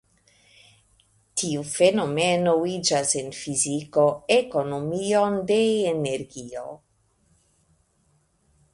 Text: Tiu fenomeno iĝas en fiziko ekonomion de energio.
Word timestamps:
Tiu 1.41 1.65
fenomeno 1.73 2.55
iĝas 2.71 3.13
en 3.21 3.29
fiziko 3.41 4.07
ekonomion 4.39 5.41
de 5.53 5.61
energio. 5.95 6.69